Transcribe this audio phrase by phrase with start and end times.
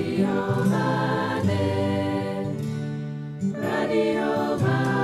[0.00, 2.46] Radio Manet.
[3.52, 4.99] Radio Manet.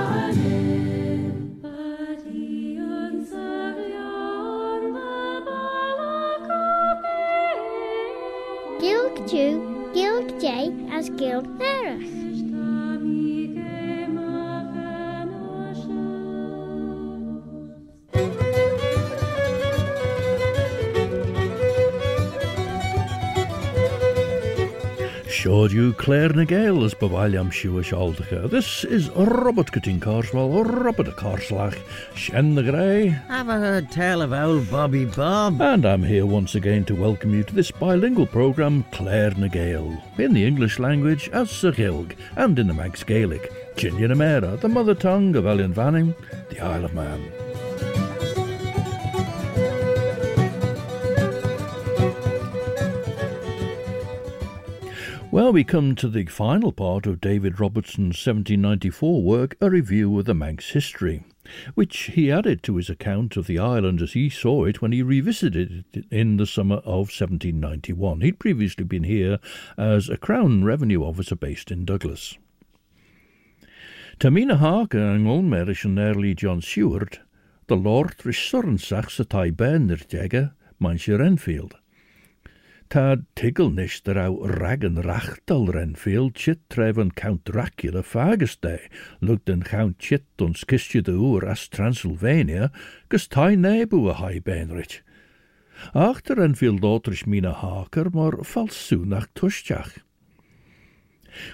[25.67, 28.49] Seáú Claare ny Gael is bhhailm siú seáltacha.
[28.49, 31.77] This is Robert Corteen Carswell, Robert Carslach,
[32.15, 33.09] Shen the Grey.
[33.27, 35.61] Have I heard tell of old Bobby Bob?
[35.61, 40.01] And I'm here once again to welcome you to this bilingual programme, Claare ny Gael,
[40.17, 44.95] in the English language as Sir Gilg and in the Manx Gaelic, Chinyanamera, the mother
[44.95, 46.15] tongue of Ellan Vannin,
[46.49, 47.46] the Isle of Man.
[55.37, 60.25] Well, we come to the final part of David Robertson's 1794 work, A Review of
[60.25, 61.25] the Manx History,
[61.75, 65.03] which he added to his account of the island as he saw it when he
[65.03, 68.21] revisited it in the summer of 1791.
[68.21, 69.37] He'd previously been here
[69.77, 72.39] as a Crown Revenue Officer based in Douglas.
[74.19, 77.19] Tamina Harker ang olmerish an early John Seward,
[77.67, 81.75] the Lord Rissorensach sa tai ben er jega, Enfield.
[82.89, 88.79] Tá tigalnis de ra rag an rachtal Renfield chit tref an Count Dracula fagus de,
[89.19, 92.71] lug den Count chit on skistje de oer as Transylvania,
[93.09, 95.01] gus tai nebu a hai benrich.
[95.93, 100.06] Achter Renfield otrich mina haker, maar falsu nach tushjach.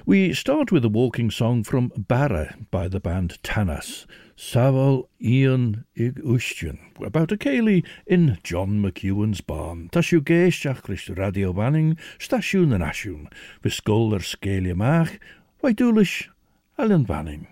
[0.05, 4.05] We start with a walking song from Barra by the band Tannas,
[4.37, 9.89] Sabbal Iain ic Uisdean, about a ceili in John McEwan's barn.
[9.91, 13.31] Tashu géisteach leis radio banning, stasiún an asisiún,
[13.63, 15.19] viscol ar scéile maach,
[15.61, 16.27] wai dúlis
[16.77, 17.47] Alan Banning.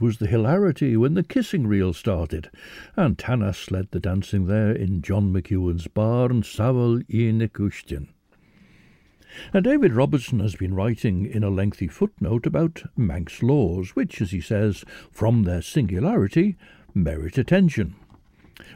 [0.00, 2.50] Was the hilarity when the kissing reel started,
[2.94, 8.08] and Tannas led the dancing there in John McEwan's bar and Sabbal Iain
[9.52, 14.30] Now, David Robertson has been writing in a lengthy footnote about Manx laws, which, as
[14.30, 16.56] he says, from their singularity,
[16.94, 17.96] merit attention.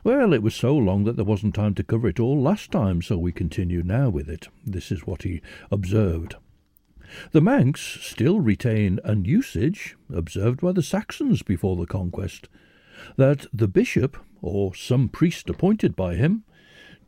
[0.03, 3.01] Well, it was so long that there wasn't time to cover it all last time,
[3.01, 4.49] so we continue now with it.
[4.67, 5.41] This is what he
[5.71, 6.35] observed.
[7.32, 12.49] The Manx still retain an usage, observed by the Saxons before the conquest,
[13.17, 16.44] that the bishop, or some priest appointed by him,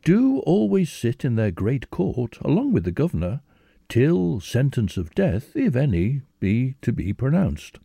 [0.03, 3.41] do always sit in their great court along with the governor,
[3.89, 7.79] till sentence of death, if any, be to be pronounced.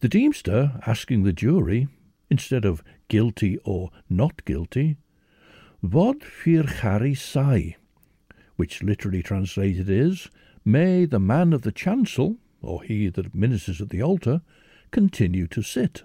[0.00, 1.88] The Deemster asking the jury,
[2.30, 4.96] instead of guilty or not guilty,
[5.84, 7.76] Vod fir chari sai,
[8.56, 10.28] which literally translated is,
[10.68, 14.42] May the man of the chancel, or he that ministers at the altar,
[14.90, 16.02] continue to sit.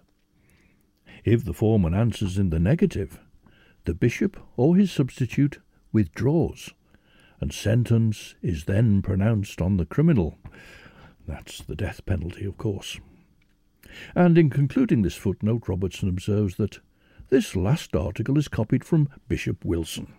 [1.25, 3.19] If the foreman answers in the negative,
[3.83, 5.59] the bishop or his substitute
[5.91, 6.69] withdraws
[7.41, 10.37] and sentence is then pronounced on the criminal.
[11.27, 13.01] That's the death penalty, of course.
[14.15, 16.79] And in concluding this footnote, Robertson observes that
[17.27, 20.13] this last article is copied from Bishop Wilson.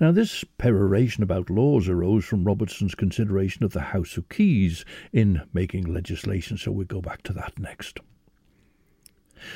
[0.00, 5.42] Now, this peroration about laws arose from Robertson's consideration of the House of Keys in
[5.52, 8.00] making legislation, so we'll go back to that next.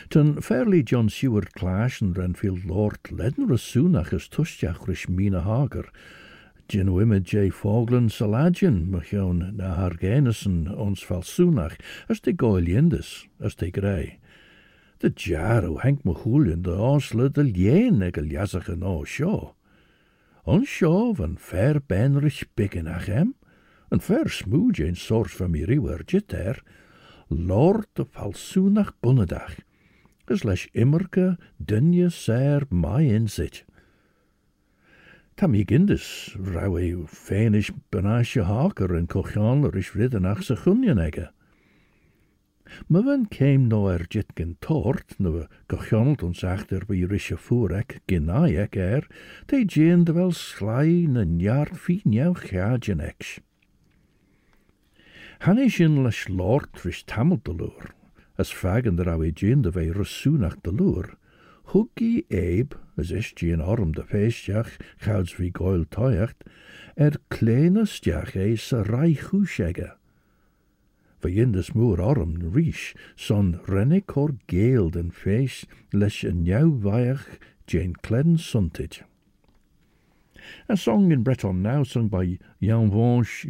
[0.09, 5.89] Tyn fairly John Seward Clash and Renfield Lord ledden rasúnach as tusteach ris mína hager,
[6.67, 7.51] Genwime J.
[7.51, 11.05] Foglan Salagin machion na hargenison ons
[12.09, 14.19] as de goilindis as de grey.
[15.01, 19.55] De jar o henk mahulin de osle de lien ag liasach an o sio.
[20.45, 23.33] On sio van fair benrich biggin ach em,
[23.89, 26.61] an fair smooge een soort van mi riwer jitter,
[27.29, 29.57] lord de falsúnach bunnedach,
[30.29, 33.65] as leis immerke dunje ser mai in zit.
[35.35, 40.55] Tá mí gindis ra é féinis benáise hácar an cochánar is ridanach sa
[42.89, 48.77] Møven keim no er jitgen tort, nu gochjonolt hun sagt er vi risje furek, ginaiek
[48.77, 49.09] er,
[49.47, 53.39] te gjend vel slein en jar fin jau chagen eks.
[55.45, 57.93] Han is in le lort vis tammel de loer,
[58.39, 61.17] as fagen der awi gjend vei russunach de loer,
[61.73, 66.45] Huggi eib, as is gien orm de feestjach, gouds vi goil teuacht,
[66.97, 69.95] er kleine stjach eis reichusjegge.
[71.25, 78.37] Dhéondas mór orm ríis son rinne cór géal den féis leis an neamhhaach Jane Clen
[78.37, 79.01] Suntage.
[80.69, 83.47] A song in Breton now sung by Yann Fanch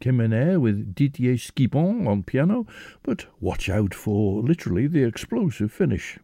[0.00, 2.66] Kemener with Didier Squiban on piano,
[3.04, 6.18] but watch out for literally the explosive finish.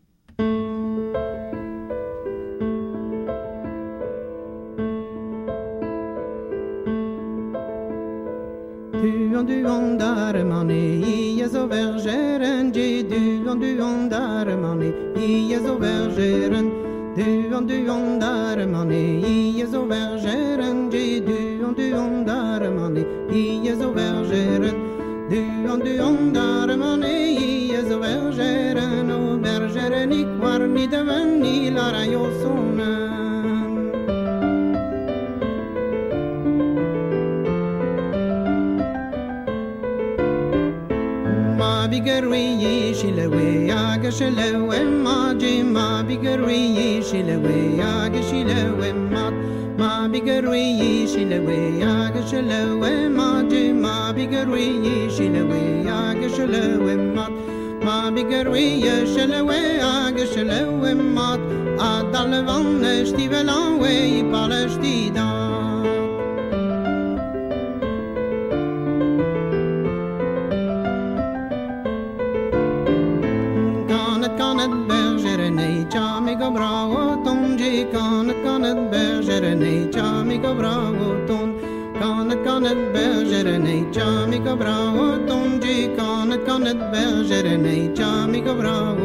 [13.46, 16.70] Duan duan där man är i så vergeren
[17.16, 23.76] Duan duan där man är i så vergeren Ge duan duan där man är i
[23.80, 24.74] så vergeren
[25.30, 31.70] Duan duan där man är i så vergeren Och vergeren i kvar ni deven ni
[31.70, 33.15] lara jag sonen
[41.96, 45.32] bigarwi shilewe aga shilewe ma
[45.74, 49.24] ma bigarwi shilewe aga shilewe ma
[49.78, 51.56] ma bigarwi shilewe
[51.92, 53.28] aga shilewe ma
[53.84, 54.66] ma bigarwi
[55.16, 57.26] shilewe aga shilewe ma
[57.86, 58.66] ma bigarwi
[59.14, 61.28] shilewe aga shilewe ma.
[61.78, 65.35] Adal vanne stivelan we palestida
[78.66, 81.48] kan kanet bergere nei chami go bravo ton
[82.00, 88.54] kan kanet bergere nei chami go bravo ton ji kan kanet bergere nei chami go
[88.58, 88.96] bravo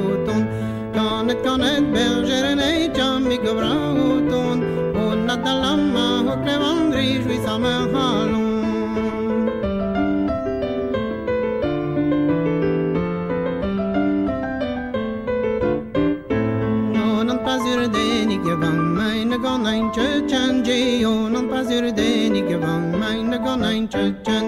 [19.41, 24.43] gonain çöçen ce onun pazir deni gevan mayne gonain çöçen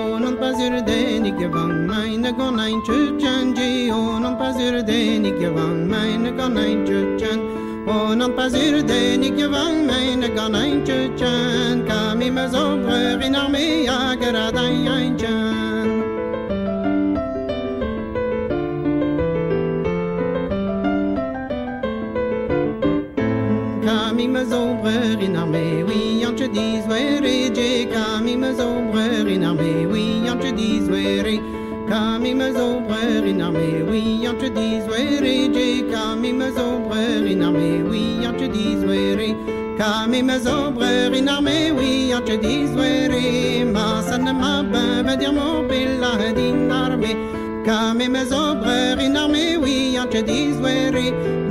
[0.00, 7.40] onun pazir deni gevan mayne gonain çöçen ce onun pazir deni gevan mayne gonain çöçen
[7.88, 15.77] onun pazir deni gevan mayne gonain çöçen kami mezo brin armia geradain çöçen
[24.32, 31.40] me zombreur inarmé, oui, an je kam me zombreur inarmé, oui, an che dizwere,
[31.88, 37.24] kam me zombreur inarmé, oui, an che dizwere, je kam me zombreur
[37.88, 39.34] oui, an che dizwere,
[39.78, 45.66] kam me zombreur inarmé, oui, an che dizwere, ma san ma ben va dire mon
[45.66, 47.16] pilla d'inarmé,
[47.64, 48.98] kam me zombreur
[49.56, 50.47] oui, an che dizwere,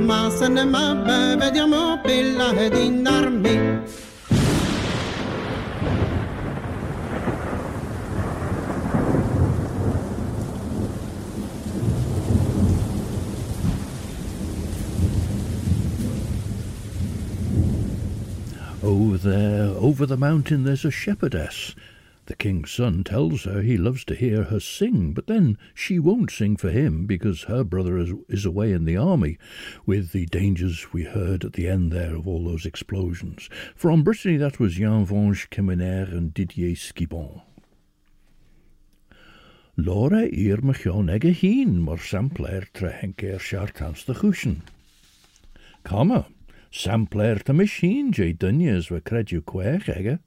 [0.00, 0.28] ma
[3.06, 3.78] armée
[18.80, 21.74] Oh, there, over the mountain, there's a shepherdess.
[22.28, 26.30] The king's son tells her he loves to hear her sing, but then she won't
[26.30, 29.38] sing for him because her brother is, is away in the army,
[29.86, 33.48] with the dangers we heard at the end there of all those explosions.
[33.74, 37.40] From Brittany, that was Yann Fanch Kemener and Didier Squiban.
[39.78, 44.64] Laura ir me John ege heen, mar sampler tre henker shartans de guschen.
[45.82, 46.26] Komme,
[46.70, 50.18] sampler te machine dunjes we credju kwech ege.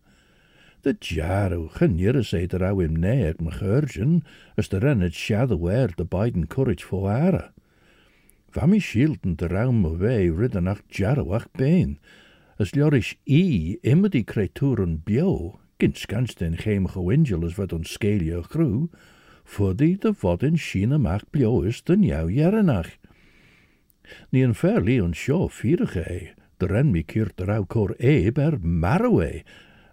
[0.82, 4.24] De jaro genjere sé er au im neer me geurgen,
[4.58, 7.52] as de rennet shadow wer de beiden courage for are.
[8.50, 12.00] Vami shielden de raum away ridden ach jaro ach been,
[12.58, 18.42] as ljorish i immer die creaturen bio, gins gans den chemige wingeles wat ons skelje
[18.50, 18.90] groe,
[19.44, 22.98] voor die de vod in China maak bio is den jou jerenach.
[24.32, 28.32] Ni een fairly on seo fierige e, de ren mi kiert de rauw cor e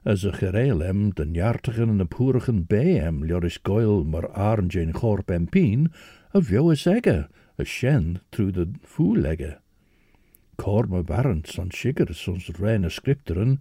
[0.09, 4.71] as y chyrelem dyn iartachan yn y pwrach yn be em lioris goel mar arn
[4.73, 5.91] jain chorp em pîn,
[6.33, 7.17] a fio y sega,
[7.61, 9.59] a sien trwy dy ffwlega.
[10.57, 13.59] Corm y barant son sigur sons ren y sgripteren,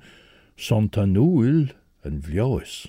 [0.56, 1.74] son ta nŵl
[2.08, 2.80] yn fioes.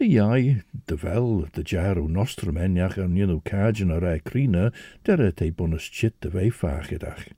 [0.00, 0.58] Ni iau,
[0.90, 4.72] dy fel, dy jarw nostrum eniach yn un o cadjan ar e crina,
[5.06, 7.28] dere te bonus chit dy feifach ydach.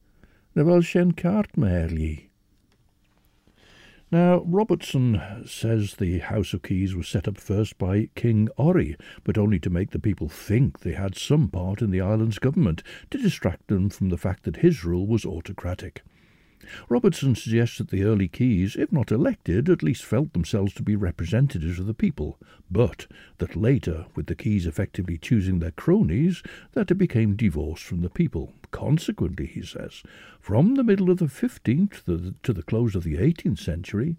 [0.56, 2.30] Na fel sien cart meherli.
[4.14, 8.94] Now, Robertson says the House of Keys was set up first by King Orry,
[9.25, 12.85] but only to make the people think they had some part in the island's government,
[13.11, 16.04] to distract them from the fact that his rule was autocratic.
[16.88, 20.97] Robertson suggests that the early Keys, if not elected, at least felt themselves to be
[20.97, 22.38] representatives of the people,
[22.71, 23.06] but
[23.38, 26.42] that later, with the Keys effectively choosing their cronies,
[26.73, 28.52] that it became divorced from the people.
[28.71, 30.02] Consequently, he says,
[30.40, 34.16] from the middle of the 15th to the, to the close of the 18th century,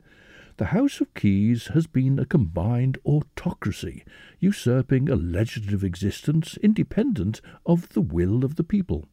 [0.57, 4.05] the House of Keys has been a combined autocracy,
[4.39, 9.05] usurping a legislative existence independent of the will of the people.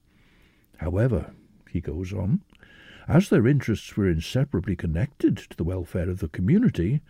[0.76, 1.32] However,
[1.68, 2.42] he goes on,
[3.08, 7.00] as their interests were inseparably connected to the welfare of the community,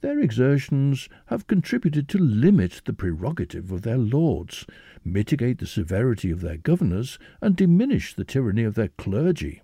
[0.00, 4.66] their exertions have contributed to limit the prerogative of their lords,
[5.02, 9.62] mitigate the severity of their governors, and diminish the tyranny of their clergy.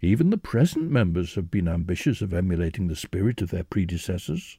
[0.00, 4.58] Even the present members have been ambitious of emulating the spirit of their predecessors.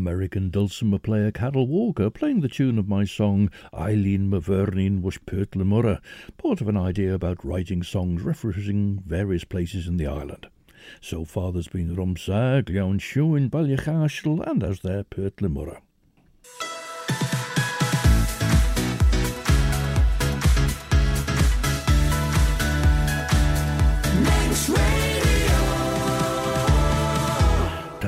[0.00, 5.18] American dulcimer player Carol Walker playing the tune of my song Eileen my vyrneen was
[5.18, 6.00] Purt le Moirrey,
[6.38, 10.46] part of an idea about writing songs referencing various places in the island.
[11.02, 15.82] So far there's been Rhumsaa, Glion Shu in Ballycastle and as there Purt le Moirrey.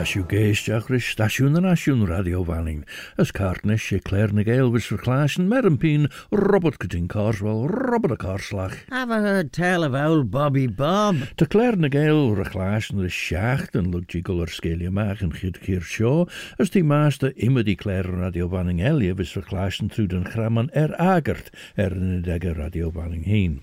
[0.02, 2.80] Tasiw géisteach ris stasiwn yn asiwn radio fanning,
[3.22, 8.18] as cartnes sé Claare ny Gael vis verklaas en Merempien, Robert Corteen Carswell, Robert a
[8.18, 8.74] Carslach.
[8.90, 11.22] Have I heard tell of old Bobby Bob?
[11.38, 15.36] Ta Claare ny Gael reclaas en de sjacht en luk jiggle er skelia maag en
[15.38, 16.26] giet keer show,
[16.58, 20.74] as die maaste immer die Claire radio vanning Elia vis verklaas en through den gramman
[20.74, 23.62] er agert er in de radio vanning heen.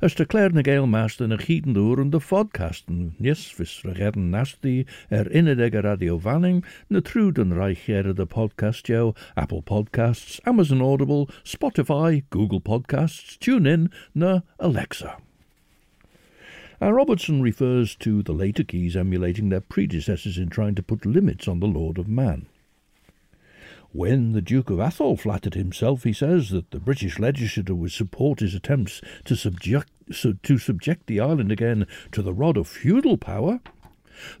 [0.00, 4.30] As de Claare ny Gael master na chieten door en de podcasten, yes, vis regeren
[4.30, 11.28] nasty er innedege radio vanning, na truden reicheren de podcast jou, Apple Podcasts, Amazon Audible,
[11.42, 15.16] Spotify, Google Podcasts, TuneIn, na Alexa.
[16.80, 21.60] Robertson refers to the later keys emulating their predecessors in trying to put limits on
[21.60, 22.46] the Lord of Man.
[23.94, 28.40] When the Duke of Atholl flattered himself, he says, that the British legislature would support
[28.40, 29.88] his attempts to subject,
[30.42, 33.60] to subject the island again to the rod of feudal power,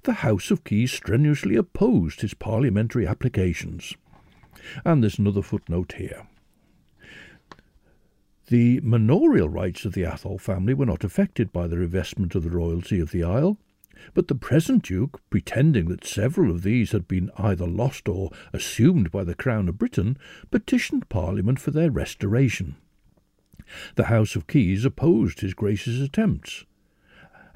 [0.02, 3.94] the House of Keys strenuously opposed his parliamentary applications.
[4.84, 6.26] And there's another footnote here.
[8.48, 12.50] The manorial rights of the Atholl family were not affected by the revestment of the
[12.50, 13.56] royalty of the Isle,
[14.12, 19.10] but the present Duke, pretending that several of these had been either lost or assumed
[19.10, 20.16] by the Crown of Britain,
[20.50, 22.76] petitioned Parliament for their restoration.
[23.94, 26.64] The House of Keys opposed His Grace's attempts.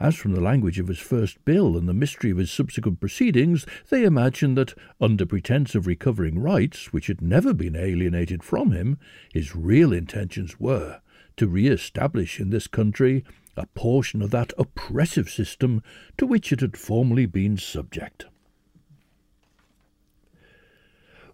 [0.00, 3.66] As from the language of his first bill and the mystery of his subsequent proceedings,
[3.90, 8.96] they imagined that, under pretence of recovering rights which had never been alienated from him,
[9.32, 11.00] his real intentions were
[11.36, 13.24] to re establish in this country
[13.58, 15.82] a portion of that oppressive system
[16.16, 18.26] to which it had formerly been subject.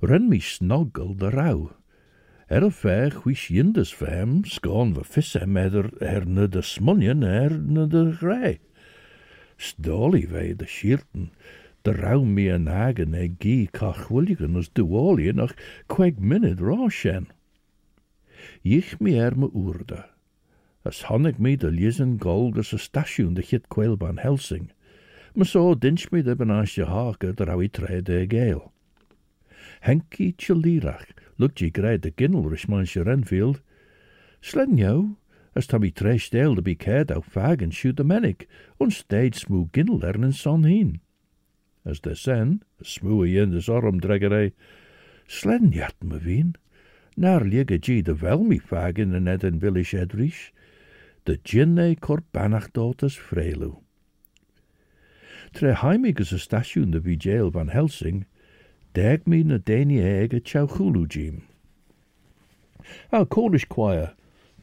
[0.01, 1.71] Ren mi snoggle de rauw.
[2.51, 3.11] Er a fer
[3.93, 8.59] fem, sgôn fy fissem er na de smunion er na de grei.
[9.57, 11.31] Stoli fe de shirten,
[11.85, 13.29] de rauw mi an agen e
[14.57, 15.57] as duolien ach
[15.89, 17.27] kweg minid roshen.
[18.63, 20.13] Ich mi er me.
[20.85, 24.70] As honnig mi de liesen gold as a stasiwn de chit kweil ban Helsing.
[25.35, 28.70] Ma so dinch mi de benas je hake der rau i tre de geil.
[29.81, 31.07] Henki tjalirach,
[31.38, 33.62] lukt je grei de ginnel rish manche Renfield.
[34.42, 35.16] Slen jou,
[35.57, 38.44] as tam i tre stel de bi cared au fag en shoot de menig,
[38.79, 41.01] on steed smoe ginnel er en son heen.
[41.85, 44.53] As de sen, smoe jen de sorum dreggerei,
[45.27, 46.55] slen jat me wien,
[47.16, 50.53] naar liege gi de velmi fagen en ed en village edrish,
[51.27, 53.81] de ginne korbanach daughters frelu.
[55.55, 55.71] Tre
[56.21, 58.27] is a stasiwn de vi jail van Helsing,
[58.93, 61.43] deg mi na deni eg a chauchulu jim.
[63.13, 64.15] Our Cornish choir,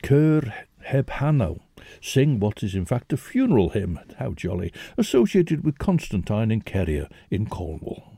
[0.03, 1.61] Keur Heb Hanow,
[1.99, 7.07] sing what is in fact a funeral hymn, how jolly, associated with Constantine and Kerrier
[7.29, 8.10] in Cornwall.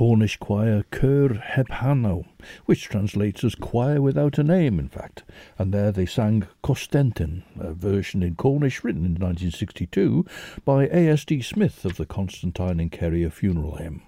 [0.00, 2.24] Cornish choir Keur Heb Hanow,
[2.64, 5.24] which translates as choir without a name, in fact,
[5.58, 10.24] and there they sang Kostentin, a version in Cornish written in 1962
[10.64, 11.42] by A.S.D.
[11.42, 14.00] Smith of the Constantine and Kerrier funeral hymn.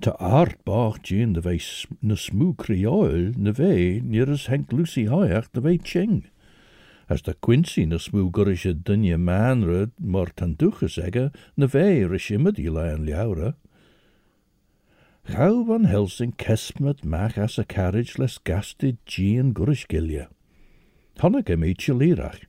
[0.00, 1.58] Ta art bach gin de vei
[2.00, 6.30] na smú crioil na vei niras henk Lucy Hayach the vei ching.
[7.08, 12.60] As de Quincy na smú gorische dunje manrud mar tan duchas egge na vei rishimmed
[12.60, 13.54] die lein liaura.
[15.24, 20.28] Gauw van Helsing kesmet mach as a carriage les gasted gian gurish gilje.
[21.16, 22.44] Hanneke meetje lirach,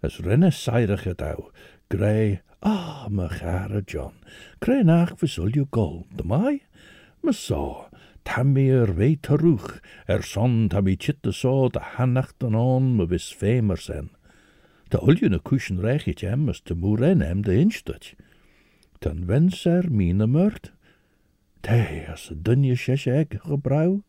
[0.00, 1.50] as renne seirach het au,
[1.90, 4.14] grey, ah, me gare John,
[4.60, 6.62] grey nach versul je gol, de mai?
[7.22, 7.90] Me sa,
[8.24, 12.96] tam mi er vei terwch, er son tam mi chitte so de hannacht an on
[12.96, 14.10] me vis femer sen.
[14.90, 18.14] De ulje na kushen rechit em as te moeren em de instut.
[19.00, 20.72] Dan wens er mine murt,
[21.64, 24.02] Tei, as a dunje shes eg gebrauw,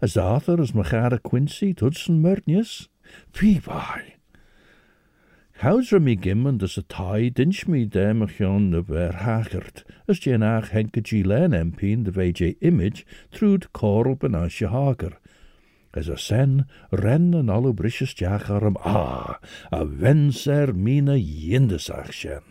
[0.00, 2.88] as Arthur as me gare Quincy tutsen murtjes,
[3.32, 4.11] Fie bai.
[5.62, 10.18] Houds er mi gimmen dus a tai dinch mi dem jon na ver hagert, as
[10.18, 15.12] jen henke gi len empien de VJ image trud korl benasje hager.
[15.94, 19.38] As a sen ren an brisjes jacharum ah,
[19.70, 22.42] a wens er mine jindesach shen.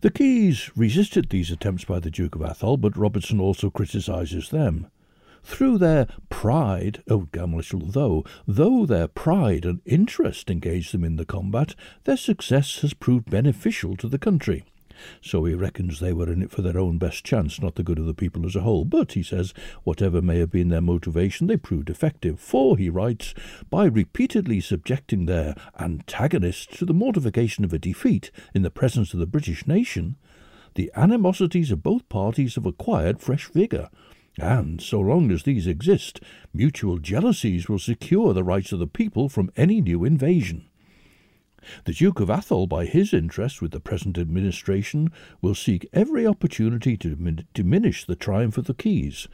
[0.00, 4.86] The Keys resisted these attempts by the Duke of Athol, but Robertson also criticises them.
[5.42, 11.24] Through their pride, oh Gamlish, though, though their pride and interest engaged them in the
[11.24, 11.74] combat,
[12.04, 14.64] their success has proved beneficial to the country.
[15.22, 17.98] So he reckons they were in it for their own best chance, not the good
[17.98, 18.84] of the people as a whole.
[18.84, 22.38] But, he says, whatever may have been their motivation, they proved effective.
[22.38, 23.34] For, he writes,
[23.70, 29.20] by repeatedly subjecting their antagonists to the mortification of a defeat in the presence of
[29.20, 30.16] the British nation,
[30.74, 33.88] the animosities of both parties have acquired fresh vigour.
[34.38, 36.20] And, so long as these exist,
[36.54, 40.66] mutual jealousies will secure the rights of the people from any new invasion.
[41.84, 45.10] The Duke of Athol, by his interest with the present administration,
[45.42, 49.28] will seek every opportunity to dimin- diminish the triumph of the Keys,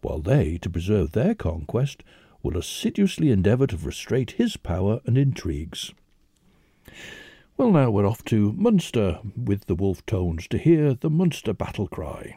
[0.00, 2.04] while they, to preserve their conquest,
[2.42, 5.92] will assiduously endeavour to frustrate his power and intrigues.
[7.56, 11.86] Well, now we're off to Munster with the Wolfe Tones to hear the Munster battle
[11.86, 12.36] cry.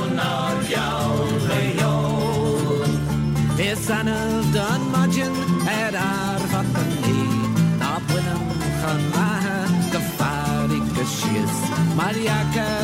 [12.11, 12.80] Mariacha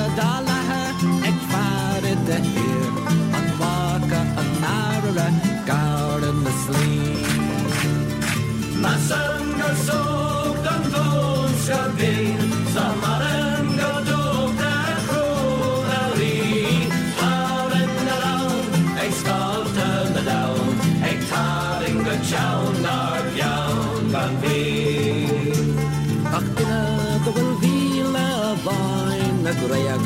[29.67, 30.01] na greag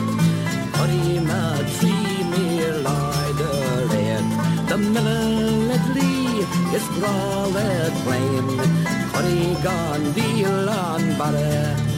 [0.82, 1.44] Orí ma
[1.78, 1.94] trí
[2.32, 2.48] mí
[2.86, 3.52] leide
[3.92, 4.28] réad
[4.68, 5.20] Tá mille
[5.68, 6.14] le lí
[6.76, 7.18] is bra
[7.56, 7.70] le
[8.04, 8.48] plain
[9.14, 11.91] Choí gan bhí an bare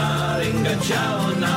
[0.00, 1.50] ná gean le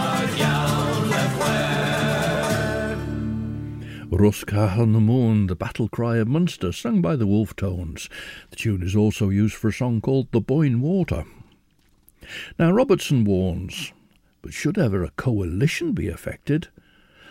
[4.77, 8.09] on the Moon, the battle cry of Munster, sung by the Wolfe Tones.
[8.51, 11.25] The tune is also used for a song called The Boyne Water.
[12.57, 13.91] Now, Robertson warns,
[14.41, 16.67] but should ever a coalition be effected,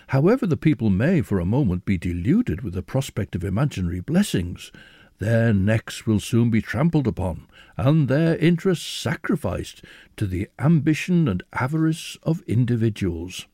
[0.08, 4.72] however the people may for a moment be deluded with the prospect of imaginary blessings,
[5.18, 7.46] their necks will soon be trampled upon,
[7.76, 9.82] and their interests sacrificed
[10.16, 13.46] to the ambition and avarice of individuals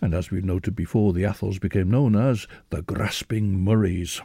[0.00, 4.20] and as we've noted before, the Atholls became known as the Grasping Murrays.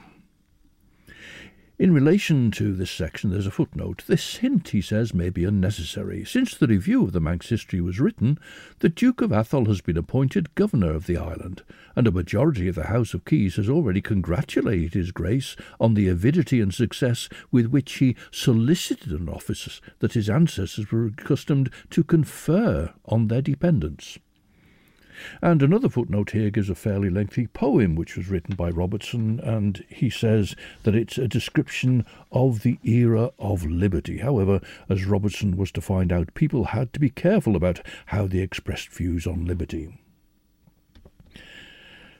[1.79, 4.03] In relation to this section, there's a footnote.
[4.05, 6.25] This hint, he says, may be unnecessary.
[6.25, 8.37] Since the review of the Manx history was written,
[8.79, 11.63] the Duke of Athol has been appointed governor of the island,
[11.95, 16.09] and a majority of the House of Keys has already congratulated His Grace on the
[16.09, 22.03] avidity and success with which he solicited an office that his ancestors were accustomed to
[22.03, 24.19] confer on their dependents.
[25.41, 29.83] And another footnote here gives a fairly lengthy poem which was written by Robertson, and
[29.87, 34.19] he says that it's a description of the era of liberty.
[34.19, 38.39] However, as Robertson was to find out, people had to be careful about how they
[38.39, 39.93] expressed views on liberty.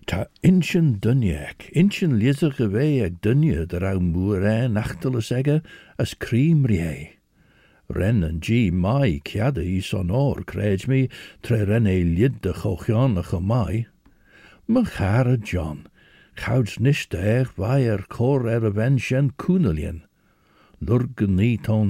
[0.07, 5.61] Tá inchen dunneach, inchen liesach a bvé ag dunne de ra múr é
[5.99, 7.18] as rié.
[7.89, 11.09] Rennen G mai kiade i sonor, creid me
[11.41, 13.87] tre rene lid de chochianach o mai.
[14.69, 15.87] Machara John,
[16.37, 18.69] chauds nisht eich Kor er cor er a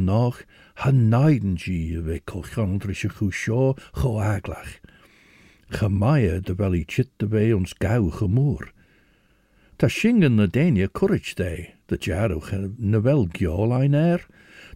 [0.05, 0.41] noch,
[0.75, 4.79] han naiden G, ve cochiantrische chusho cho aglach.
[5.69, 8.71] De veli chit de ve ons gau gemoer.
[9.77, 13.95] Ta shingen na denia courage day, de jaroch na wel giol ein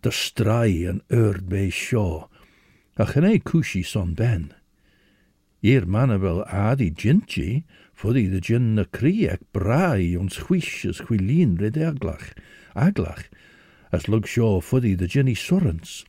[0.04, 2.30] de strai an ord bé seo,
[3.00, 4.52] a channé cúsí son ben.
[5.64, 7.64] Ier manne wel adi gintji
[7.96, 12.34] fodí de gin na kriek braai ons chuisjes chuilín rid aglach,
[12.76, 13.30] aglach,
[13.92, 16.04] as lug seo fodí de Jenny Sorens,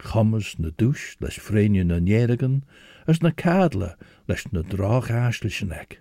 [0.00, 2.62] Chommes na dúis leis fréine nanéirigen
[3.06, 3.96] as na kadle
[4.28, 5.98] leis na draag aaslissen ek.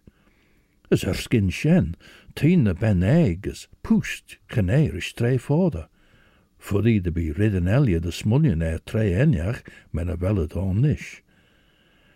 [0.92, 1.96] Is er skin sin,
[2.36, 5.90] tí na ben eiges, poest, kannéir is stré fóda.
[6.60, 11.22] voor ik de beriddenelje de smolje naar treenjach men een het dan nisch.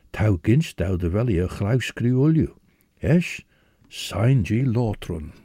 [0.10, 2.53] Tau ginst de welle je glauwskruolje.
[2.99, 3.39] Esch,
[3.88, 5.42] sign je lotron.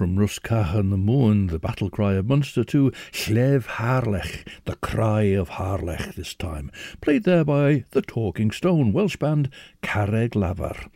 [0.00, 5.24] From Rosc catha na Mumhan, the battle cry of Munster, to Llef Harlech, the cry
[5.24, 9.50] of Harlech this time, played there by the Talking Stone Welsh band
[9.82, 10.88] Carreg Lafar.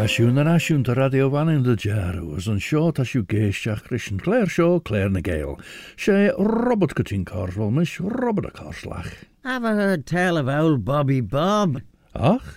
[0.00, 3.90] Stasiwn yn asiwn dy radio fan yn dy jarw, as yn sio ta siw geisiach
[3.90, 5.58] rys yn Claire Shaw, Claare ny Gael.
[6.00, 9.10] Se Robert Corteen Carswell, mis Robert y Corslach.
[9.44, 11.82] Have I heard tell of old Bobby Bob?
[12.14, 12.48] Ach,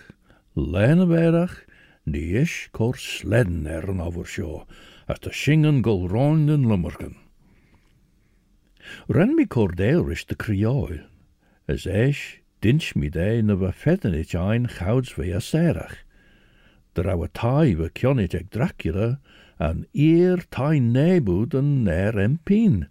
[0.56, 1.58] len y berach,
[2.06, 4.64] ni is cor sledden er yn ofur sio,
[5.12, 7.18] as dy singen gol roen yn lummergen.
[9.12, 11.04] Ren mi cordeel rys dy crioi,
[11.68, 12.24] as eis
[12.64, 16.00] dins mi de na va fedden ich ein chouds ve a serach.
[16.94, 19.20] Der ouwe tai we kionit eg Dracula,
[19.60, 22.88] an eer tai nebud an ner empien.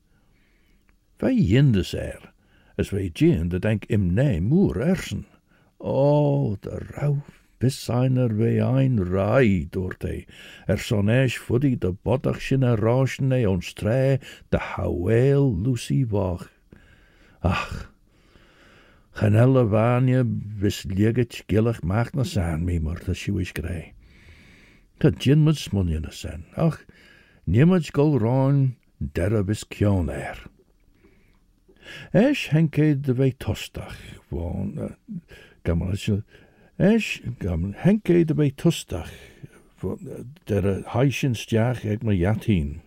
[1.23, 2.33] Wij jindes er,
[2.79, 5.27] as wij gin de denk im ne moer ersen.
[5.79, 7.23] O, de rauw
[7.63, 10.25] beseiner we ein rai doorte,
[10.67, 11.95] er son eis fuddy de
[12.77, 14.19] rauschen ons tre,
[14.51, 16.49] de haweel Lucy wach.
[17.41, 17.92] Ach,
[19.13, 20.25] Ganelle waanje
[20.61, 23.93] bis ligget gillig maakt na saan mi mor dat shu is grei.
[24.99, 26.45] Dat gin mut smonje na sen.
[26.57, 26.85] Ach,
[27.45, 30.47] niemand go ron der bis kjoner.
[32.13, 33.99] Esh henke de vei tostach,
[34.31, 34.97] von
[35.63, 35.97] gammal
[36.79, 39.13] Esh gammal henke de vei tostach,
[40.47, 42.81] der heischen stjach ek me yatin.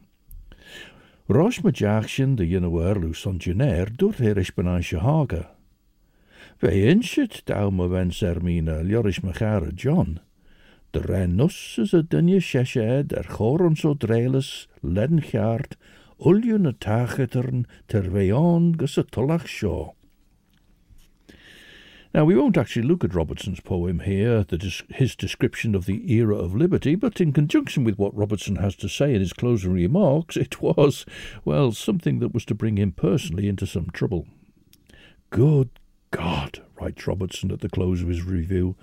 [1.28, 5.55] Rosh me jachshin de januar lu son jener dort her is benanche hagen.
[6.66, 10.20] Wij insit daw me wens ermine, ljoris me gare John.
[10.92, 15.78] De renus is a dunje seshed er choron so dreles, ledden gaard,
[16.18, 19.94] ulju na tachetern ter weon gus a tullach shaw.
[22.16, 24.58] Now, we won't actually look at Robertson's poem here, the
[24.90, 28.90] his description of the era of liberty, but in conjunction with what Robertson has to
[28.90, 31.06] say in his closing remarks, it was,
[31.44, 34.26] well, something that was to bring him personally into some trouble.
[35.30, 35.70] Good
[36.16, 38.78] God, writes Robertson at the close of his review,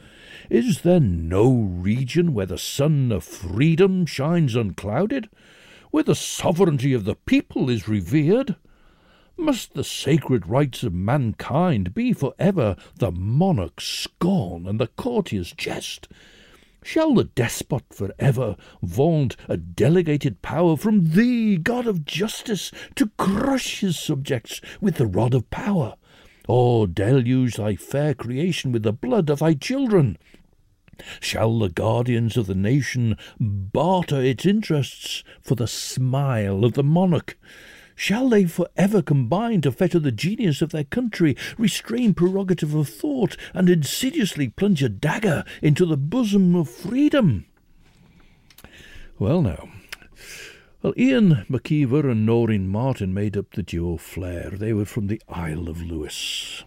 [0.50, 5.30] is there no region where the sun of freedom shines unclouded,
[5.90, 8.56] where the sovereignty of the people is revered?
[9.38, 15.52] Must the sacred rights of mankind be for ever the monarch's scorn and the courtier's
[15.52, 16.08] jest?
[16.82, 23.10] Shall the despot for ever vaunt a delegated power from thee, God of justice, to
[23.16, 25.94] crush his subjects with the rod of power?
[26.48, 30.18] Or deluge thy fair creation with the blood of thy children?
[31.20, 37.38] Shall the guardians of the nation barter its interests for the smile of the monarch?
[37.94, 42.88] Shall they for ever combine to fetter the genius of their country, restrain prerogative of
[42.88, 47.46] thought, and insidiously plunge a dagger into the bosom of freedom?
[49.18, 49.68] Well, now.
[50.82, 54.50] Well, Ian McKeever and Noreen Martin made up the duo Flair.
[54.50, 56.64] They were from the Isle of Lewis.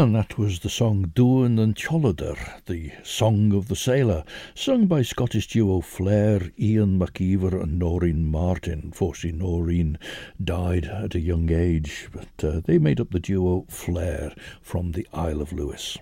[0.00, 4.24] And that was the song Duan an t-seoladair, the Song of the Sailor,
[4.54, 8.80] sung by Scottish duo Flair, Ian McIver and Noreen Martin.
[8.82, 9.98] Unfortunately, Noreen
[10.42, 14.32] died at a young age, but uh, they made up the duo Flair
[14.62, 15.98] from the Isle of Lewis.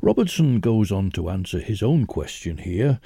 [0.00, 2.98] Robertson goes on to answer his own question here.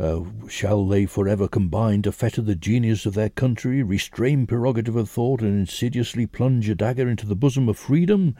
[0.00, 5.10] Uh, shall they forever combine to fetter the genius of their country, restrain prerogative of
[5.10, 8.34] thought, and insidiously plunge a dagger into the bosom of freedom?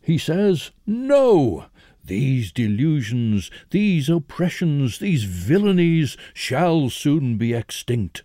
[0.00, 1.66] He says, No!
[2.04, 8.22] These delusions, these oppressions, these villainies shall soon be extinct.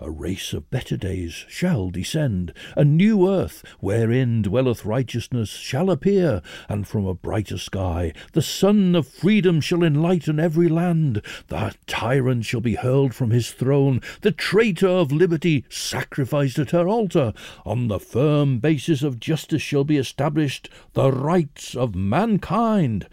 [0.00, 6.40] A race of better days shall descend, a new earth wherein dwelleth righteousness shall appear,
[6.68, 11.20] and from a brighter sky the sun of freedom shall enlighten every land.
[11.48, 16.86] The tyrant shall be hurled from his throne, the traitor of liberty sacrificed at her
[16.86, 17.32] altar.
[17.66, 23.08] On the firm basis of justice shall be established the rights of mankind.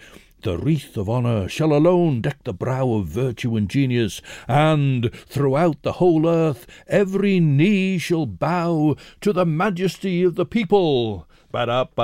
[0.46, 5.82] The wreath of honour shall alone deck the brow of virtue and genius, and throughout
[5.82, 11.28] the whole earth every knee shall bow to the majesty of the people.
[11.52, 11.98] Well,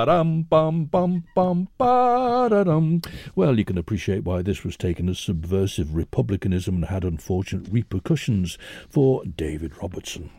[3.60, 8.58] you can appreciate why this was taken as subversive republicanism and had unfortunate repercussions
[8.90, 10.32] for David Robertson.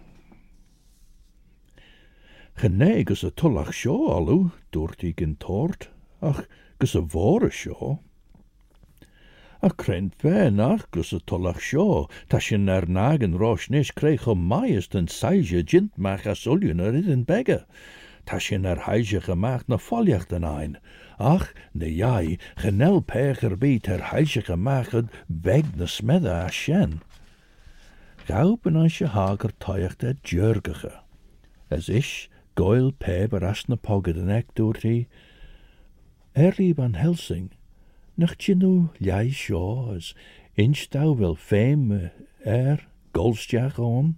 [2.61, 5.14] Gynne gus y tulach sio, alw, dwrt i
[6.20, 6.48] ach,
[6.83, 7.99] narkos og våre sjå.
[9.62, 15.07] A krent ve narkos og tolak sjå, ta sin er nagen råsnes kreik og majesten
[15.07, 17.62] seige gintmakas oljunar i den begge.
[18.26, 20.76] Ta sin er heige gemaakt na foljakten ein.
[21.18, 27.01] Ach, ne jai, genel peger bit her heige gemaakt vegne smedda a shen.
[28.26, 30.99] Gaupen an se hager tøyagt er djørgege.
[31.70, 35.07] Es isch, goil pe berastne pogad en ektor i,
[36.35, 37.51] Erri van Helsing
[38.16, 40.14] nach tsinú lei seo as
[40.57, 42.09] instáhfuil féime
[42.49, 44.14] ar golsteach an,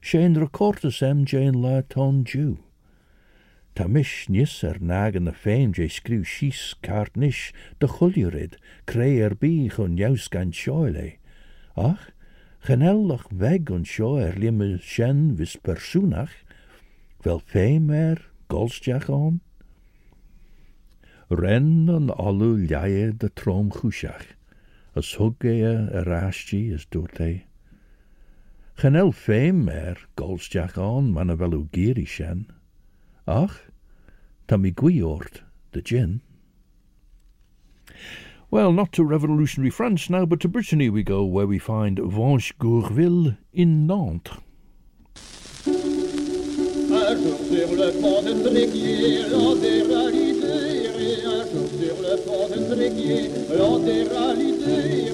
[0.00, 2.56] sé an recorda sem Jane le Tom Jew.
[3.76, 8.56] Tá mis níos ar nágan na féim dé scrú síos cart níis de choúrid
[8.88, 11.20] cré ar bí chun neus gan seoile,
[11.76, 12.08] ach
[12.64, 16.32] genellach weg an seo ar limme sin vis persúnach,
[17.20, 19.42] wel féim ar golsteach an,
[21.30, 24.32] Ren an alú leie de trom chúiseach,
[24.96, 27.28] as thug é eh eh a ráistí is dúirt é.
[27.28, 27.42] Eh.
[28.80, 32.46] Chanel féim er golsteach an man a bhfuú géirí sin,
[33.26, 33.60] ach
[34.48, 36.22] tá mi guiort de gin.
[38.50, 42.56] Well, not to revolutionary France now, but to Brittany we go, where we find Fanch
[42.56, 44.38] Gourvil in Nantes.
[51.50, 55.12] Sur le pont de Tréguier, l'on déréalité,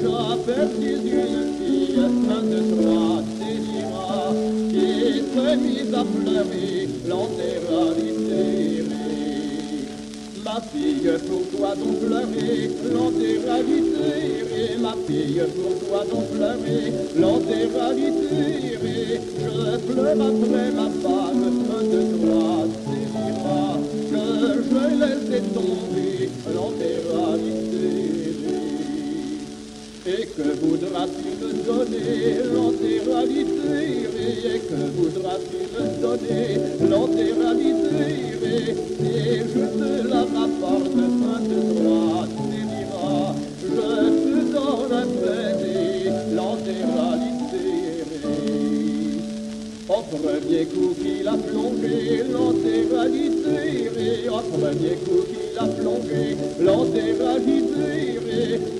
[0.00, 4.32] j'aperçus une fille, un de trois délira,
[4.70, 4.88] qui
[5.32, 8.84] se mit à pleurer, l'on déréalité.
[10.44, 14.14] Ma fille, pourquoi donc pleurer L'antéralité,
[14.80, 16.92] ma fille, pourquoi donc pleurer.
[17.18, 18.78] L'antéralité,
[19.38, 21.44] je pleure après ma femme,
[21.76, 22.85] un de que
[25.54, 28.16] tomber l'antéralité.
[30.08, 33.76] Et que voudras-tu me donner l'antéralité
[34.54, 36.48] Et que voudras-tu me donner
[36.88, 38.00] l'antéralité
[39.02, 45.55] Et je te la rapporte fin de droit délira Je te donne un
[49.88, 53.88] Au premier coup qu'il a plongé l'antéralité
[54.28, 58.18] Au premier coup qu'il a plongé l'antéralité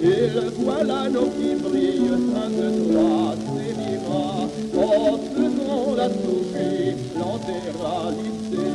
[0.02, 8.66] Et le voilà nos qui brille un de toi délira En faisant la toucher l'antéralité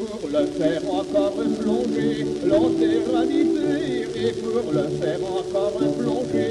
[0.00, 6.49] pour le faire encore plonger l'antéralité et pour le faire encore plonger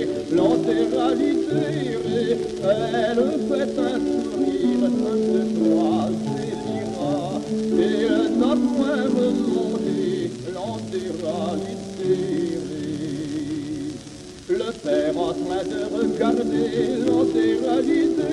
[2.62, 5.94] elle fait un sourire de toi
[6.26, 7.18] délira
[7.78, 10.00] et elle n'a point remonté
[10.54, 12.16] l'antéralité
[14.50, 16.70] le père en train de regarder
[17.06, 18.32] l'antéralité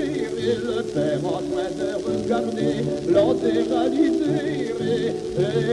[0.66, 2.74] le père en train de regarder
[3.08, 4.36] l'antéralité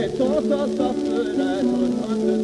[0.04, 1.82] étant à sa fenêtre
[2.24, 2.34] de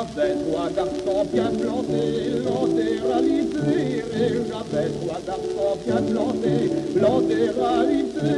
[0.00, 2.02] jamais toi d'argent bien planté,
[2.44, 4.04] l'entéralité,
[4.48, 6.54] jamais toi d'argent bien planté,
[6.96, 8.36] l'entéralité,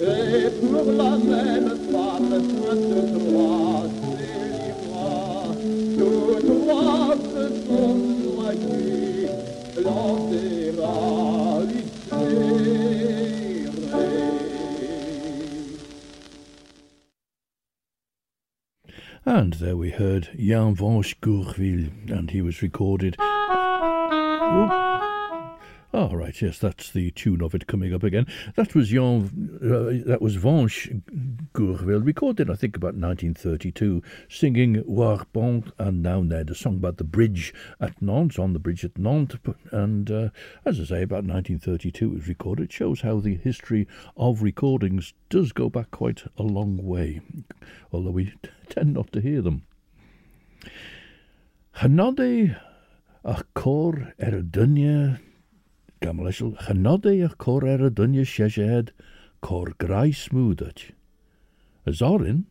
[0.00, 2.74] et pour la même femme, toi
[19.28, 23.16] And there we heard Jan Fanch Gourvil, and he was recorded.
[25.96, 26.12] Oop.
[26.12, 28.26] Oh, right, yes, that's the tune of it coming up again.
[28.54, 31.02] That was Jan, uh, that was Fanch
[31.54, 37.04] Gourvil, recorded, I think, about 1932, singing War bont an Naoned, a song about the
[37.04, 39.38] bridge at Nantes, on the bridge at Nantes.
[39.72, 40.28] And uh,
[40.66, 42.64] as I say, about 1932 it was recorded.
[42.64, 43.88] It shows how the history
[44.18, 47.22] of recordings does go back quite a long way,
[47.90, 48.34] although we
[48.68, 49.62] tend not to hear them.
[51.76, 52.60] Hanode
[53.24, 54.12] a cor
[56.00, 58.92] gam leisel chanodéach cór ar a dunne séisehead
[59.40, 60.92] kor grais smúdait.
[61.86, 62.44] Is árin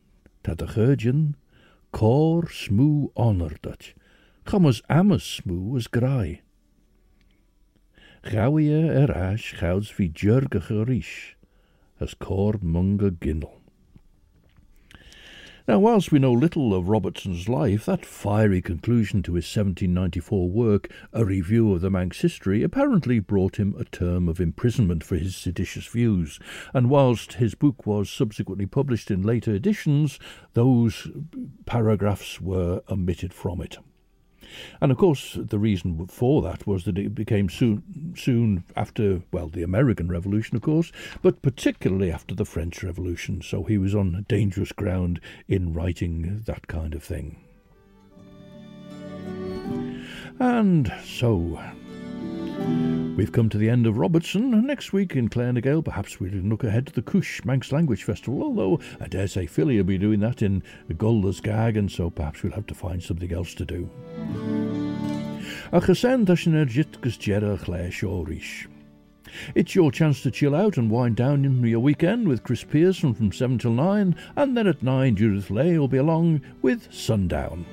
[0.44, 1.36] tá a chudjin
[1.92, 3.94] cór smú anardat,
[4.48, 6.42] Cham as amas smoo as grai.
[8.24, 11.36] Gauwe er as gouds wie jurgige
[12.00, 13.65] as kor munge gindel.
[15.68, 20.92] Now, whilst we know little of Robertson's life, that fiery conclusion to his 1794 work,
[21.12, 25.36] A Review of the Manx History, apparently brought him a term of imprisonment for his
[25.36, 26.40] seditious views,
[26.72, 30.20] and whilst his book was subsequently published in later editions,
[30.54, 31.08] those
[31.66, 33.80] paragraphs were omitted from it.
[34.82, 39.48] And of course, the reason for that was that it became soon, soon after, well,
[39.48, 40.92] the American Revolution, of course,
[41.22, 43.42] but particularly after the French Revolution.
[43.42, 47.38] So he was on dangerous ground in writing that kind of thing.
[50.40, 51.60] And so
[53.16, 54.68] We've come to the end of Robertson.
[54.68, 58.04] Next week in Claare ny Gael, perhaps we'll look ahead to the Cooish Manx Language
[58.04, 62.44] Festival, although I dare say Philly will be doing that in Gag, and so perhaps
[62.44, 63.90] we'll have to find something else to do.
[69.56, 73.14] It's your chance to chill out and wind down in your weekend with Chris Pearson
[73.14, 77.66] from 7 till 9, and then at 9 Judith Lay will be along with Sundown.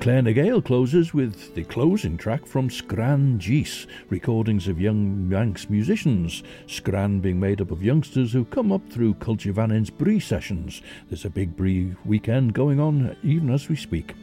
[0.00, 5.68] Claare ny Gael closes with the closing track from Scran Geese, recordings of young Manx
[5.68, 10.80] musicians, Scran being made up of youngsters who come up through Culture Vannin's Bree sessions.
[11.10, 14.14] There's a big Bree weekend going on even as we speak.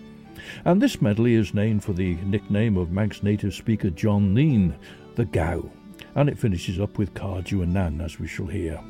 [0.65, 4.73] And this medley is named for the nickname of Manx native speaker John Neen,
[5.13, 5.69] the Gow,
[6.15, 8.81] and it finishes up with Cardew and Nan, as we shall hear.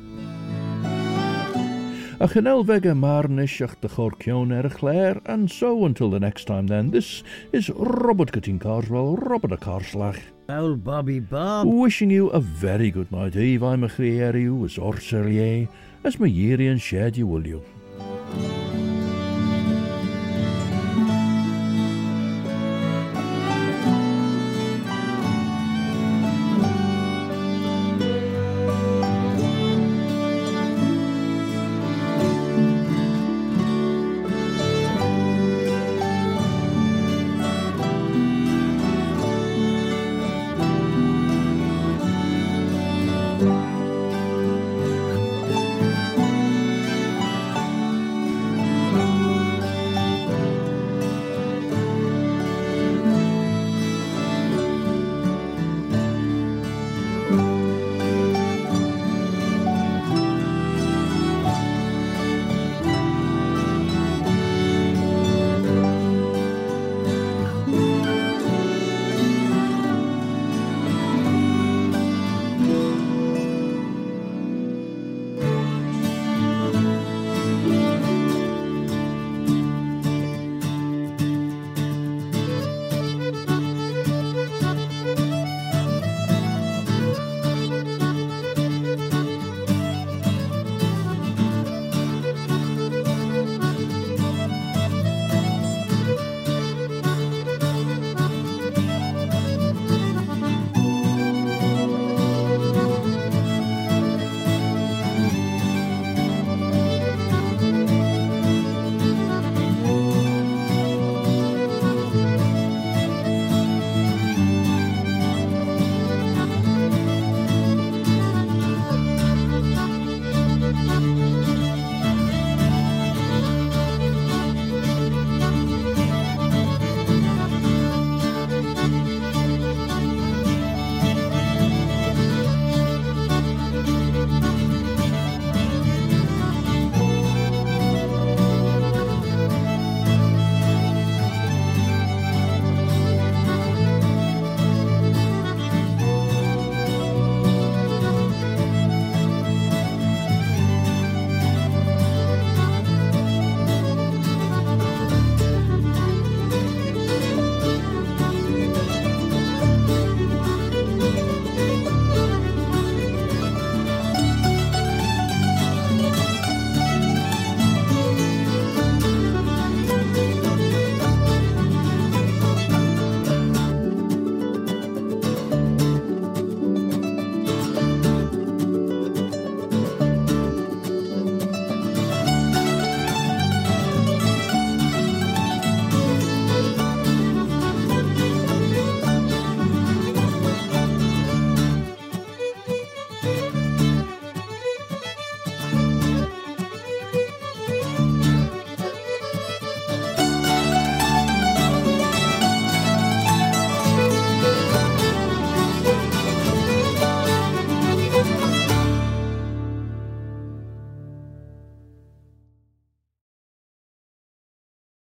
[2.20, 7.22] A chanelvega marnishach de chorkion er chler, and so until the next time then, this
[7.52, 10.20] is Robert Corteen Carswell, Robert a Carslach.
[10.48, 11.68] Old Bobby Bob.
[11.68, 15.68] Wishing you a very good night eve, I'm a chrieriu, as orserlier,
[16.02, 17.62] as my yeri and shed you will you.